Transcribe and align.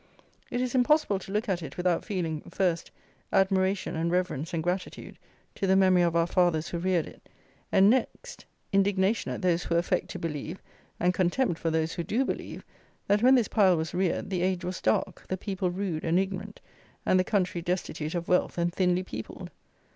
It 0.49 0.61
is 0.61 0.73
impossible 0.73 1.19
to 1.19 1.31
look 1.31 1.47
at 1.47 1.61
it 1.61 1.77
without 1.77 2.03
feeling, 2.03 2.41
first, 2.49 2.89
admiration 3.31 3.95
and 3.95 4.09
reverence 4.09 4.51
and 4.51 4.63
gratitude 4.63 5.19
to 5.53 5.67
the 5.67 5.75
memory 5.75 6.01
of 6.01 6.15
our 6.15 6.25
fathers 6.25 6.69
who 6.69 6.79
reared 6.79 7.05
it; 7.05 7.29
and 7.71 7.87
next, 7.87 8.45
indignation 8.73 9.31
at 9.31 9.43
those 9.43 9.65
who 9.65 9.75
affect 9.75 10.09
to 10.09 10.17
believe, 10.17 10.59
and 10.99 11.13
contempt 11.13 11.59
for 11.59 11.69
those 11.69 11.93
who 11.93 12.03
do 12.03 12.25
believe, 12.25 12.63
that, 13.07 13.21
when 13.21 13.35
this 13.35 13.47
pile 13.47 13.77
was 13.77 13.93
reared, 13.93 14.31
the 14.31 14.41
age 14.41 14.65
was 14.65 14.81
dark, 14.81 15.23
the 15.27 15.37
people 15.37 15.69
rude 15.69 16.03
and 16.03 16.17
ignorant, 16.17 16.61
and 17.05 17.19
the 17.19 17.23
country 17.23 17.61
destitute 17.61 18.15
of 18.15 18.27
wealth 18.27 18.57
and 18.57 18.73
thinly 18.73 19.03
peopled. 19.03 19.51